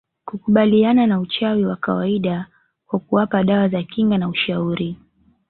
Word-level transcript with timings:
kukabiliana 0.25 1.07
na 1.07 1.19
uchawi 1.19 1.65
wa 1.65 1.75
kawaida 1.75 2.47
kwa 2.87 2.99
kuwapa 2.99 3.43
dawa 3.43 3.67
za 3.67 3.83
kinga 3.83 4.17
na 4.17 4.29
ushauri 4.29 4.97